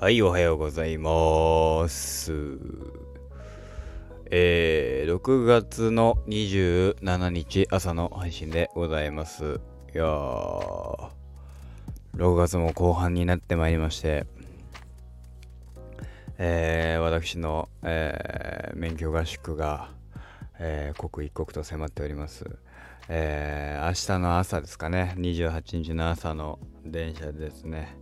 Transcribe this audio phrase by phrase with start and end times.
[0.00, 2.32] はい、おはようございます。
[4.30, 9.60] えー、6月の27日朝の配信でございます。
[9.92, 11.10] いやー、
[12.14, 14.24] 6月も後半になってまいりまして、
[16.38, 19.90] えー、私の、えー、免許合宿が、
[20.60, 22.44] えー、刻一刻と迫っております。
[23.08, 27.96] えー、明日の朝ですかね、28日の朝の電車でですね、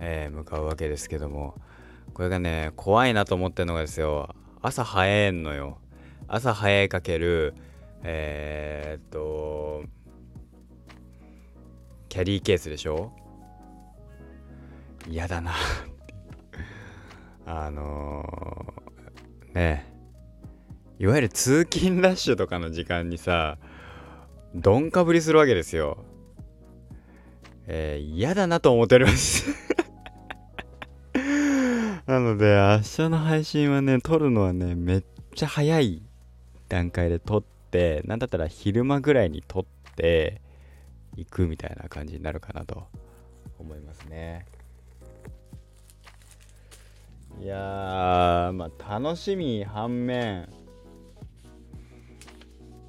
[0.00, 1.54] えー、向かうわけですけども。
[2.12, 4.34] これがね怖いなと思ってるのがですよ。
[4.62, 5.78] 朝早いのよ。
[6.26, 7.54] 朝早いかける
[8.02, 9.84] えー、っと
[12.08, 13.12] キャリーケースでしょ？
[15.08, 15.52] 嫌だな。
[17.46, 19.86] あのー、ね
[20.98, 23.56] いわゆる通勤ラッシュとかの時間にさ
[24.54, 26.04] どんかぶりするわけですよ。
[27.66, 29.69] えー、嫌だなと思っております。
[32.10, 35.04] なので、明日の配信はね、撮るのはね、めっ
[35.36, 36.02] ちゃ早い
[36.68, 40.40] 段階で撮って、なんだったら昼間ぐらいに撮って
[41.14, 42.88] いくみたいな感じになるかなと
[43.60, 44.44] 思いますね。
[47.40, 50.48] いやー、まあ楽しみ反面、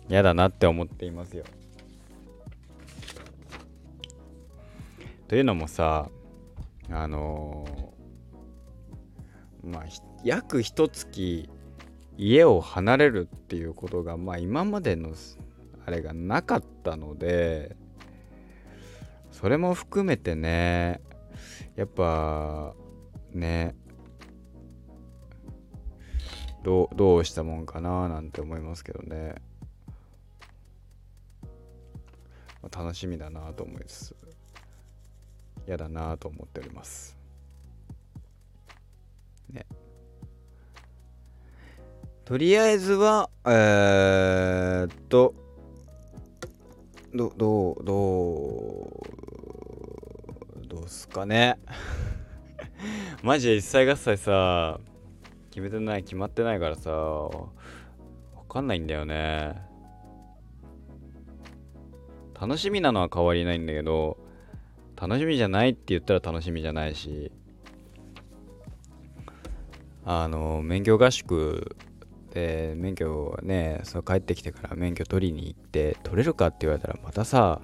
[0.09, 1.43] 嫌だなって思っていますよ。
[5.27, 6.09] というのもさ、
[6.89, 7.90] あのー
[9.63, 9.83] まあ、
[10.23, 11.49] 約一月
[12.17, 15.13] 家を離れるっていうことが、まあ、今までの
[15.85, 17.75] あれがなかったので
[19.31, 21.01] それも含めてね
[21.75, 22.73] やっぱ
[23.31, 23.75] ね
[26.63, 29.35] どうどうしたもんかななんて思いますけどね、
[32.61, 34.15] まあ、楽しみだなと思いつつ
[35.67, 37.20] 嫌だなと思っております。
[39.51, 39.65] ね。
[42.25, 45.33] とりあえずは、えー、っと、
[47.13, 49.01] ど、どう、ど
[50.63, 51.59] う、どうすかね。
[53.21, 54.79] マジで一切合切さ、
[55.49, 57.49] 決めてない、決まってないからさ、わ
[58.47, 59.61] かんないんだよね。
[62.39, 64.17] 楽しみなのは変わりないんだけど、
[64.95, 67.31] 楽しみじゃないって言ったら楽しみじゃないし、
[70.03, 71.75] あの免許合宿
[72.33, 77.61] で免許ねその帰ってきてから免許取りに行って取れるかって言われたらまたさ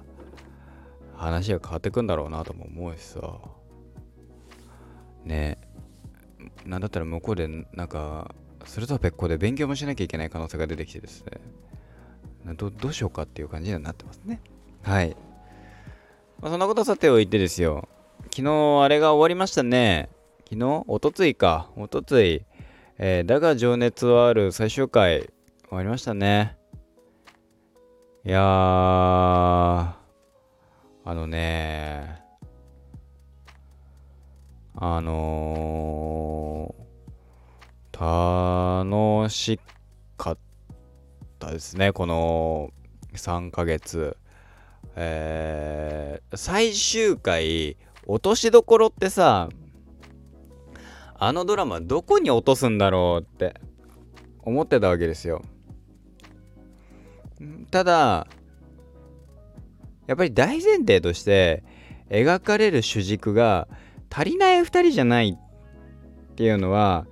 [1.16, 3.20] 話が変わってくんだろうなとも思うしさ。
[5.24, 5.58] ね。
[6.64, 8.34] なんだったら向こうでなんか
[8.64, 11.40] それとは別個で勉強もしなきゃいけない可能性が出てきてですね。
[12.54, 14.40] どどうしようかっていう感じにはなってますね。
[14.82, 15.16] はい、
[16.40, 17.88] まあ、そんなことさておいてですよ。
[18.34, 20.08] 昨日あれが終わりましたね。
[20.50, 21.68] 昨日おとついか。
[21.76, 22.42] おとつい。
[22.96, 26.56] えー、だが情熱はある最終回終わりましたね。
[28.24, 29.94] いやー、あ
[31.06, 32.22] のね
[34.74, 38.80] あのー、
[39.20, 39.60] 楽し
[40.16, 40.38] かっ
[41.38, 42.70] たですね、この
[43.12, 44.16] 3ヶ月。
[44.96, 47.76] えー、最終回、
[48.06, 49.50] 落としどころってさ、
[51.18, 53.60] あのドラマどこに落とすんだろうって
[54.42, 55.42] 思ってたわけですよ。
[57.70, 58.26] ただ
[60.06, 61.64] やっぱり大前提として
[62.08, 63.68] 描かれる主軸が
[64.10, 67.06] 足りない2人じゃないっていうのは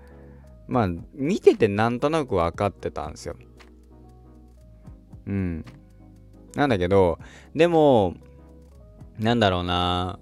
[0.68, 3.36] まあ見ててなんとなく分かってたんですよ。
[5.26, 5.64] うん。
[6.54, 7.18] なんだけど
[7.54, 8.14] でも
[9.18, 10.18] なんだろうな。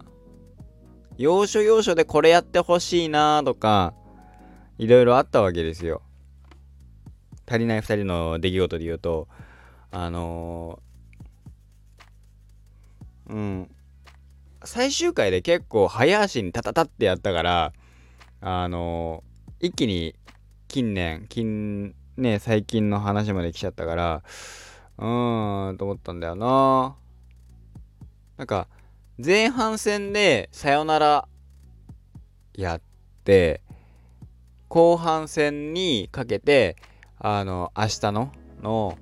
[1.16, 3.94] 要所要所でこれやってほしいなとか、
[4.78, 6.02] いろいろあったわけですよ。
[7.46, 9.28] 足りない2人の出来事で言うと、
[9.90, 13.70] あのー、うん、
[14.64, 17.72] 最終回で結構早足にタタタってやったから、
[18.40, 20.16] あのー、一気に
[20.68, 24.22] 近年、近、ね、最近の話まで来ちゃったから、
[24.98, 26.96] うーん、と思ったんだよな。
[28.36, 28.66] なんか、
[29.22, 31.28] 前半戦でさよなら
[32.52, 32.80] やっ
[33.22, 33.62] て
[34.68, 36.74] 後半戦にかけて
[37.18, 38.98] あの明日のの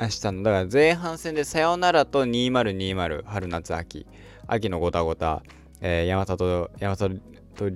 [0.00, 4.06] 明日のだから前半戦でさよならと2020春夏秋
[4.48, 5.44] 秋のごたごた、
[5.80, 7.14] えー、山里山里
[7.54, 7.70] と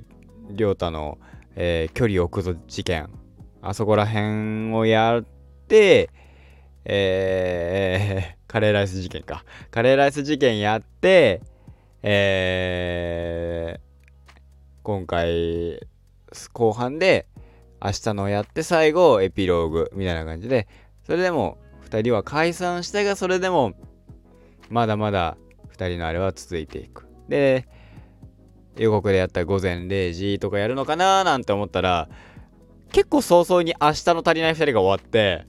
[0.51, 1.19] 亮太の、
[1.55, 3.09] えー、距離を置くぞ事件
[3.63, 5.25] あそこら辺をやっ
[5.69, 6.11] て
[6.85, 9.45] えー、カレーライス事件か。
[9.71, 11.41] カレーライス事件やって、
[12.03, 13.79] え
[14.83, 15.87] 今回
[16.53, 17.29] 後半で
[17.81, 20.67] 明日のやって最後エピローグみたいな感じで
[21.05, 21.59] それでも
[21.91, 23.75] 2人は解散したがそれでも
[24.69, 25.37] まだまだ
[25.77, 27.69] 2人のあれは続いていくで
[28.77, 32.09] 予告でやった午前0時とかやるのかななんて思ったら
[32.93, 35.47] 結構早々に明日の足りない2人が終わって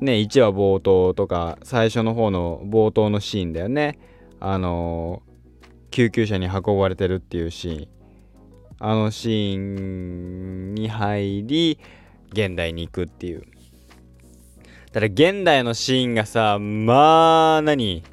[0.00, 3.98] ね1話冒頭とか最初の方の冒頭のシーンだよね。
[4.40, 7.88] あのー、救急車に運ばれてるっていうシーン。
[8.80, 11.78] あのシーンに入り
[12.30, 13.42] 現代に行くっていう。
[14.92, 18.04] ただ現代のシーンがさまあ何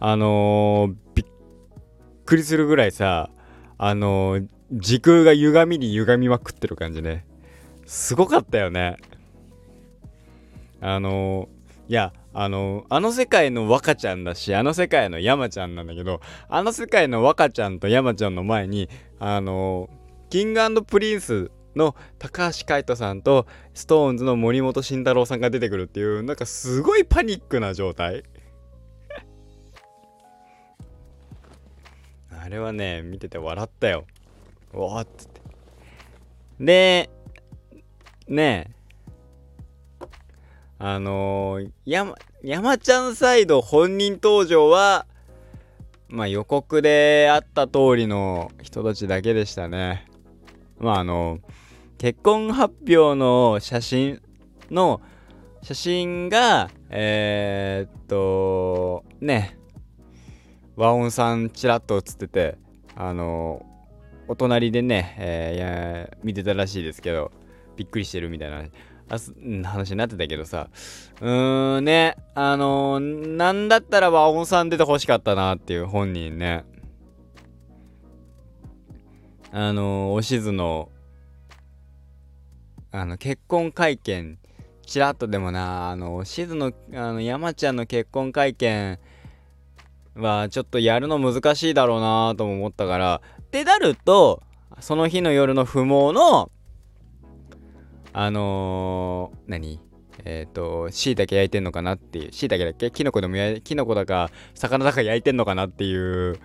[0.00, 1.26] あのー、びっ
[2.24, 3.30] くりするぐらいさ
[3.78, 7.26] あのー、時空が歪みに歪みまくってる感じね。
[7.84, 8.96] すごかったよね。
[10.82, 11.48] あの、
[11.88, 18.88] いやあのあの世界の若ちゃんだしあの世界の山ちゃんなんだけどあの世界の若ちゃんと山ちゃんの前に
[19.18, 19.90] あの
[20.30, 28.22] キングプリンスの高橋海人さんと SixTONES の森本慎太郎さんが出てくるっていうなんかすごいパニックな状態。
[32.30, 34.06] あれはね見てて笑ったよ。
[34.72, 35.42] おわっつって。
[36.60, 37.10] で
[38.28, 38.81] ねえ
[40.84, 45.06] あのー、山、山ちゃんサイド本人登場は、
[46.08, 50.08] まあ予告であった通りの人たちだけでしたね。
[50.80, 51.38] まああの、
[51.98, 54.22] 結婚発表の写真
[54.72, 55.00] の、
[55.62, 59.56] 写真が、えー、っと、ね、
[60.74, 62.58] 和音さんちらっと写ってて、
[62.96, 63.64] あの、
[64.26, 67.30] お隣でね、えー、見てたらしいですけど、
[67.76, 68.64] びっくりしてるみたいな
[69.18, 70.68] 話になってたけどさ。
[71.20, 72.16] うーんね。
[72.34, 76.64] あのー、なんだったら和音さん出てほしかったなっていう本人ね。
[79.50, 80.88] あのー、おしずの
[82.90, 84.38] あの結婚会見
[84.84, 88.98] ちらっとでもなあのおしずのあの山ちゃんの結婚会見
[90.14, 94.42] はちょっとやるの難しいだろうなとも思ったからってなると
[94.80, 96.50] その日の夜の不毛の
[98.12, 99.80] あのー、何？
[100.24, 102.90] えっ、ー、と、椎茸焼いてんのかなっていう、椎茸だっけ？
[102.90, 106.38] キノコでもやキノコだか、魚だか焼いてんのかなっていう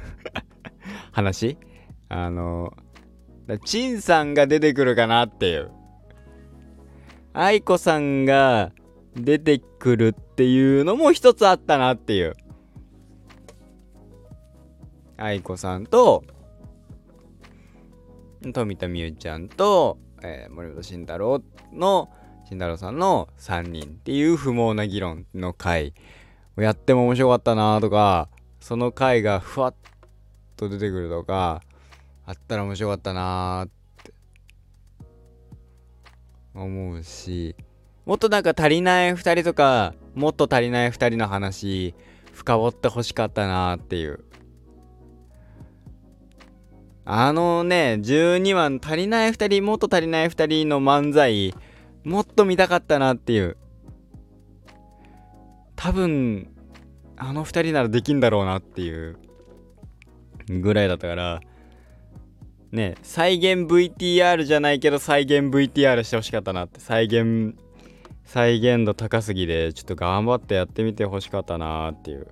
[1.12, 1.56] 話？
[2.08, 5.70] あのー、チンさんが出てくるかなっていう。
[7.32, 8.72] 愛子さんが
[9.14, 12.34] 出てくるっていうのも一つあったなっていう。
[15.16, 16.24] 愛子さんと、
[18.52, 22.10] 富田美優ちゃんと、えー、森本慎太郎の
[22.44, 25.94] 慎太郎さんの3人っていう不毛な議論の回
[26.56, 28.28] をやっても面白かったなとか
[28.60, 29.74] その回がふわっ
[30.56, 31.62] と出てくるとか
[32.26, 33.68] あったら面白かったなっ
[34.02, 34.12] て
[36.54, 37.56] 思うし
[38.04, 41.94] もっとなんか足りない2人とかもっと足りない2人の話
[42.32, 44.24] 深掘ってほしかったなっていう。
[47.04, 51.54] あのね、12話足りない2人、もっと足りない2人の漫才、
[52.04, 53.56] もっと見たかったなっていう。
[55.76, 56.48] 多分、
[57.16, 59.18] あの2人ならできんだろうなっていう
[60.48, 61.40] ぐらいだったから、
[62.72, 67.56] ね、再現 VTR じゃないけど再現 VTR してほしかったなって、再現、
[68.24, 72.28] 再現度高すぎで、ちょっと頑張ってやってみてほしかったなっていう。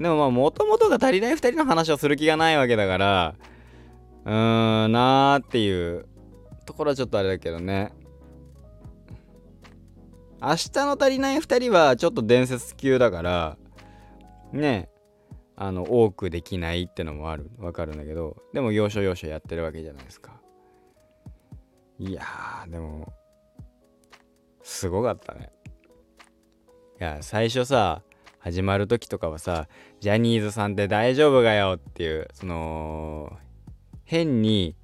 [0.00, 3.34] でもまあ、もともとが足りない2人の話をする気がないわけだから、
[4.24, 6.06] うーん、なーっていう
[6.64, 7.92] ところはちょっとあれだけどね。
[10.40, 13.58] 明日の足りない2人はちょっと伝説級だから、
[14.52, 14.88] ね
[15.54, 20.40] あの、多くできないってのもある、わかるんだけど、でも要所要所やってるわけじゃないですか。
[21.98, 23.12] いやー、でも、
[24.62, 25.52] すごかったね。
[26.98, 28.02] いや、最初さ、
[28.40, 29.68] 始まる時とかはさ
[30.00, 33.32] ジャニーズさんって大丈夫かよっていうその
[34.04, 34.74] 変に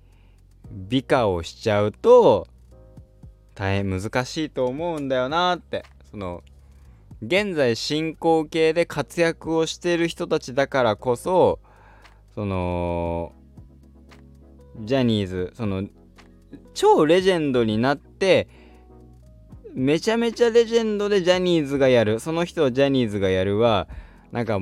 [0.71, 2.47] 美化をしちゃうと
[3.55, 5.85] 大変難しいと思うんだよなって。
[6.11, 6.43] その
[7.23, 11.61] 現在進行形で活躍をしてる人たちだからこそ
[12.35, 13.33] その
[14.81, 15.85] ジャニーズその
[16.75, 18.49] 超レジェンドになって
[19.77, 22.19] めちゃめちゃレジェンドでジャニーズがやる。
[22.19, 23.89] その人をジャニーズがやるは
[24.33, 24.59] なんか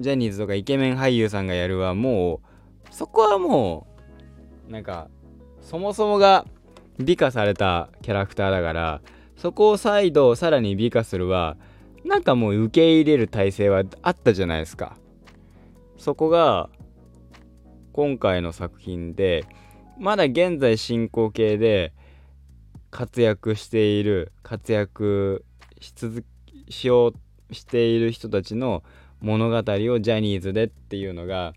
[0.00, 2.40] ジャニーズとかイケメン俳優さんがやるはも
[2.90, 3.86] うそこはも
[4.68, 5.08] うなんか
[5.60, 6.46] そもそもが
[6.98, 9.02] 美化されたキャラクターだから
[9.36, 11.56] そこを再度さらに美化するは
[12.04, 14.96] なんかもう受け入れる体制はあったじゃないですか。
[15.96, 16.68] そこが
[17.92, 19.46] 今回の作品で
[19.96, 21.92] まだ現在進行形で
[22.92, 25.44] 活躍している活躍
[25.80, 26.24] し続
[26.68, 27.08] しよ
[27.50, 28.84] うしている人たちの
[29.20, 31.54] 物語をジャニーズでっていうのが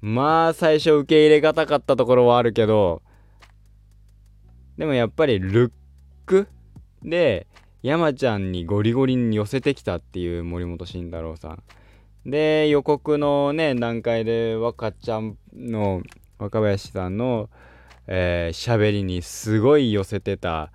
[0.00, 3.02] まあ最初受け入れがたかったところはあるけど
[4.78, 5.72] でもやっぱりルッ
[6.24, 6.46] ク
[7.02, 7.48] で
[7.82, 11.62] 山ちゃんにゴリゴリに寄せてきたっていう森本慎太郎さん。
[12.26, 16.02] で予告のね段階で若ちゃんの
[16.38, 17.48] 若林さんの
[18.08, 20.72] えー、喋りにすごい寄せてた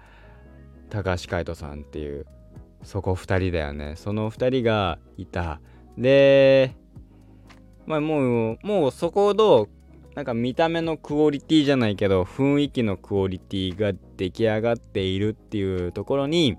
[0.89, 2.27] 高橋海人さんっていう
[2.83, 3.95] そこ2人だよね。
[3.95, 5.59] その2人がいた。
[5.97, 6.75] で
[7.85, 9.67] まあもうもうそこほど
[10.15, 16.57] なんか見た目のクオリティじゃないけど雰囲気のクオリティが出来上がっているっていうところに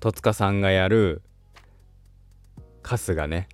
[0.00, 1.22] 戸塚さんがやる
[2.82, 3.48] 春日ね。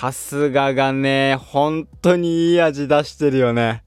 [0.00, 3.82] 春日がね本当にいい味出してるよね。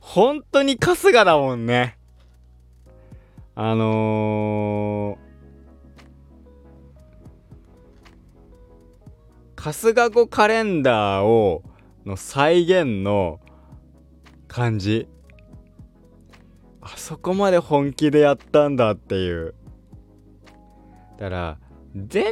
[0.00, 1.96] 本当に春日だもんね。
[3.54, 11.62] あのー、春日語カレンダーを
[12.04, 13.38] の再現の
[14.48, 15.06] 感じ。
[16.80, 19.54] あそこまで本気でやったんだっていう。
[21.16, 21.58] だから
[21.94, 22.24] 全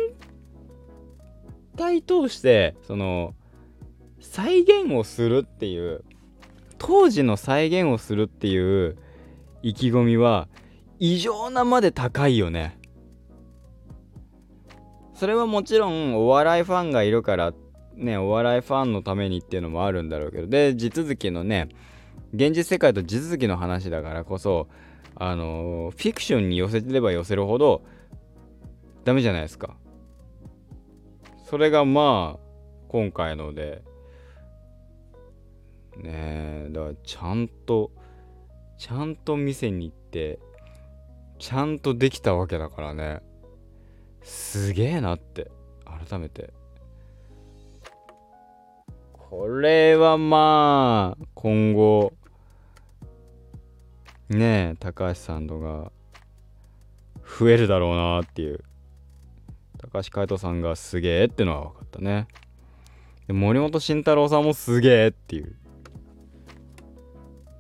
[1.81, 3.35] 体通してその
[4.21, 6.05] 再現をするっていう
[6.79, 8.97] 当時の再現をするっていう
[9.63, 10.49] 意気込みは
[10.99, 12.79] 異常なまで高いよね。
[15.15, 17.53] それはもちろんお笑いファンがいるから
[17.95, 21.69] ねお笑いファンのためにっていうのもあるんだろうけどで地続きのね
[22.33, 24.69] 現実世界と地続きの話だからこそ
[25.17, 27.83] あの、フィクションに寄せてれば寄せるほど
[29.05, 29.77] ダメじゃないですか。
[31.51, 32.41] それがまあ
[32.87, 33.83] 今回ので
[35.97, 37.91] ねえだからちゃんと
[38.79, 40.39] ちゃんと店に行って
[41.41, 43.21] ちゃんとできたわけだからね。
[44.23, 45.51] すげえなって
[46.09, 46.53] 改めて。
[49.13, 52.13] これはまあ今後
[54.29, 55.91] ねえ高橋さんとか
[57.41, 58.63] 増えるだろうなっていう。
[59.83, 62.29] 高橋海人さんがすげえってのは分かったね。
[63.27, 65.57] で森本慎太郎さんもすげえっていう。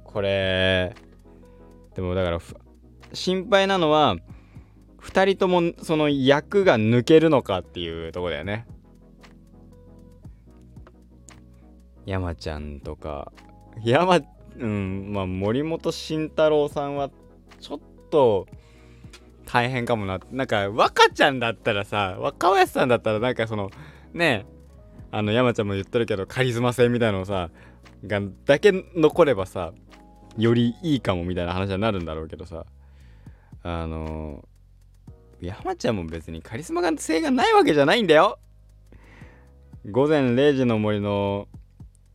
[0.04, 0.94] これ
[1.94, 2.38] でもだから
[3.14, 4.16] 心配なのは
[5.00, 8.66] 2人ともその役が抜けるのかっていうとこだよね。
[12.04, 13.32] 山ちゃんとか。
[13.82, 14.20] 山
[14.58, 17.10] うんまあ森本慎太郎さんは
[17.60, 18.46] ちょっと
[19.52, 20.21] 大変かもな。
[20.30, 23.71] なんか若ちゃんだったらさ若林さんだったらなんかその
[24.12, 24.47] ね
[25.11, 27.50] あの山ちゃんも言ってるけどカリスマ性みたいなのさ
[28.07, 29.73] がだけ残ればさ
[30.38, 32.64] よりいいかもみたいな話になるんだろうけどさ。
[33.62, 34.49] あの
[35.40, 38.38] 山ちゃんも別にカリスマ性がないわけじゃないんだよ。
[39.90, 41.49] 午前0時の森の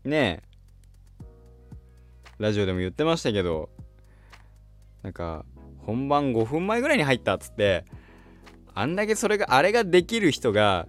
[0.04, 0.44] ね
[2.38, 3.70] ラジオでも言ってましたけど
[5.02, 5.46] なんか
[5.86, 7.86] 本番5分前ぐらいに入ったっつって
[8.74, 10.88] あんだけそれがあれができる人が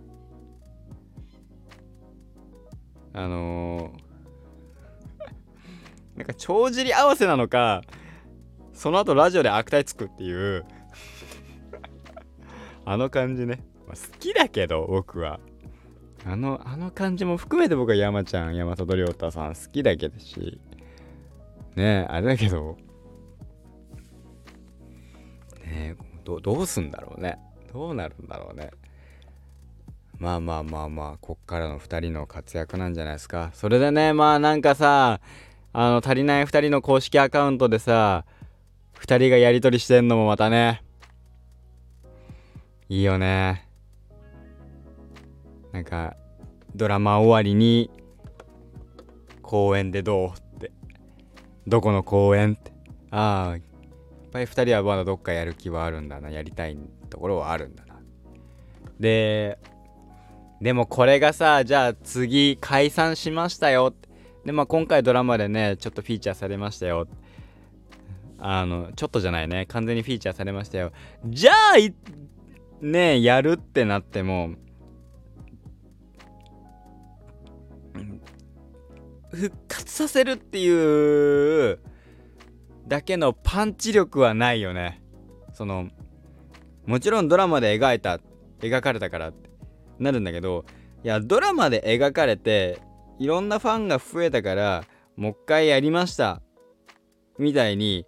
[3.12, 7.83] あのー、 なんか帳尻合わせなのか
[8.73, 10.65] その後ラジオで悪態つくっていう
[12.85, 15.41] あの感じね、まあ、好きだけど僕は。
[16.29, 20.61] あのあの感じも含めて僕は山ちゃん山里亮太さん好きだけどし。
[21.76, 22.76] ねえあれだけど
[25.66, 27.38] ねどどうすんだろうね。
[27.73, 28.70] どうなるんだろうね。
[30.18, 33.50] まあまあまあまあこっからの2人の活躍なんじゃないですか。
[33.52, 35.20] それでねまあなんかさ
[35.73, 38.25] あの足りない2人の公式アカウントでさ
[39.00, 40.82] 2人がやり取りしてんのもまたね。
[42.88, 43.68] いいよね。
[45.73, 46.16] なんか
[46.75, 47.90] ドラマ終わりに
[49.42, 50.73] 公園でどうって。
[51.66, 52.73] どこの公園って。
[53.11, 53.75] ああ
[54.30, 56.78] ぱり2人はまだどっかやる気はあるんだなやりたい
[57.11, 57.97] ところはあるんだな。
[59.00, 59.59] で
[60.61, 63.95] でもこれがさじゃあ次解散しましたよ。
[64.45, 67.06] でまあ今回ドラマでねちょっとフィーチャーされましたよ。
[68.38, 69.66] あのちょっとじゃないね。
[69.66, 70.92] 完全にフィーチャーされましたよ。
[71.26, 71.54] じゃあ
[72.80, 74.50] ねやるってなっても
[79.30, 81.78] 復活させるっていう
[82.87, 85.02] だけのパンチ力はないよね。
[85.52, 85.88] その
[86.87, 88.21] もちろんドラマで描いた
[88.61, 89.50] 描かれたからって
[89.99, 90.64] なるんだけど
[91.02, 92.81] いやドラマで描かれて
[93.19, 94.85] いろんなファンが増えたから
[95.16, 96.43] もう一回やりました
[97.38, 98.07] みたいに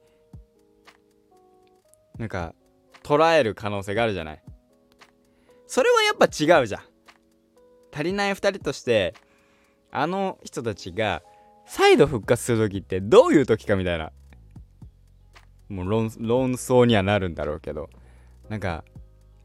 [2.18, 2.54] なんか
[3.02, 4.42] 捉える可能性があるじゃない。
[5.66, 6.82] それはやっぱ違うじゃん。
[7.92, 9.14] 足りない2人として
[9.90, 11.23] あの人たちが
[11.66, 14.12] 再度復活する時ってどういう時かみたいな。
[15.68, 17.90] もう論論争にはなるんだろうけど
[18.48, 18.84] なんか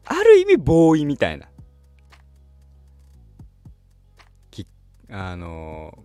[0.06, 1.48] ある意味ボーイみたいな。
[4.50, 4.66] き
[5.10, 6.04] あの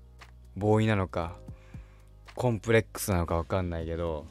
[0.56, 1.38] ボーイなのか
[2.36, 4.26] コンプレックスなのか分かんないけど、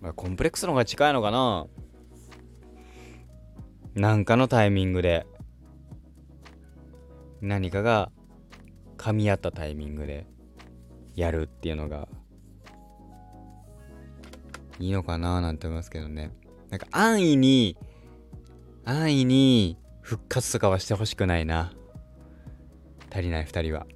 [0.00, 1.66] まあ、コンプレックスの方が近いのかな。
[3.94, 5.26] なんかのタイミングで
[7.40, 8.10] 何かが
[8.96, 10.26] 噛み合ったタイミングで
[11.14, 12.08] やるっていうのが
[14.78, 16.30] いいのかななんて思いますけどね。
[16.70, 17.76] なんか安易に
[18.84, 21.72] 安易に復活とかはしてほしくないな。
[23.10, 23.86] 足りない2人は。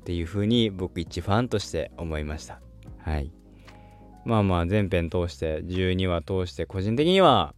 [0.00, 2.60] っていう風に僕一ファンとして思いました。
[2.98, 3.30] はい。
[4.24, 7.54] まあまあ全編通して12話通して個人的には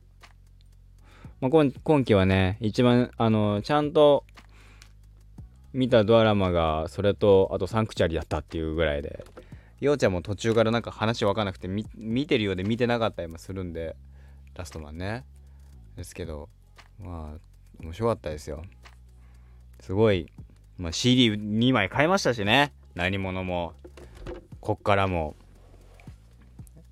[1.40, 4.24] まあ、今今期はね一番あのちゃんと
[5.72, 9.24] 見たドラマがそれとあとサンクチャリだったっていうぐらいで
[9.80, 13.96] ようちゃんも途中からなんか話分かんなくて見てるようで見てなかったりもするんで
[14.54, 15.24] ラストマンね。
[15.96, 16.48] ですけど
[16.98, 18.62] まあ面白かったですよ。
[19.80, 20.30] すごい、
[20.76, 22.72] まあ、CD2 枚買いましたしね。
[22.94, 23.72] 何者も。
[24.60, 25.34] こっからも。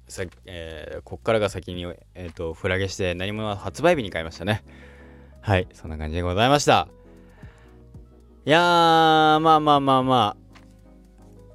[0.08, 4.64] さ、えー、こっからが先に、えーと、フラゲして何者は発売日に買いましたね。
[5.42, 5.68] はい。
[5.74, 6.88] そんな感じでございました。
[8.46, 10.47] いやーまあまあまあまあ。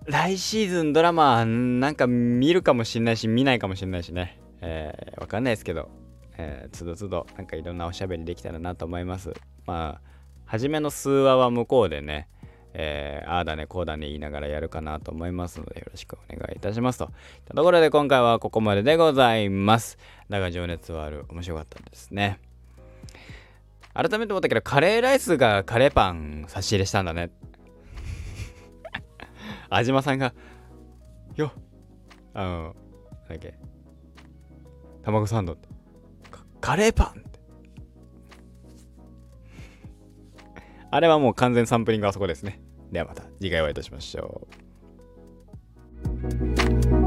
[0.05, 5.89] 来シーズンドラマなんか見るかもしんないし見ないかもしんないしねえー、わかんないですけど
[6.37, 9.33] えー、つどつどなんかいろんなおしゃべりできたらなと思います
[9.65, 10.09] まあ
[10.45, 12.27] 初めの数話は向こうでね
[12.73, 17.11] えー、ああだねこうだね言いながらやるかなと思いますのでよろしくお願いいたしますと。
[17.45, 19.99] とところで今回はここまででございます。
[20.29, 21.25] だが情熱はある。
[21.29, 22.39] 面白かったですね。
[23.93, 27.29] 改めて思ったけど、カレーライスがカレーパン差し入れしたんだね。
[29.79, 30.33] 安島さんが、
[31.35, 31.51] よ
[32.33, 32.73] あの、なん
[33.29, 33.55] だっけ、
[35.03, 35.57] 卵サンド、
[36.61, 37.39] カレーパンって。
[40.91, 42.61] あれはもう完全サンプリングあそこですね。
[42.91, 44.47] ではまた次回お会いいたしましょ
[46.99, 47.02] う。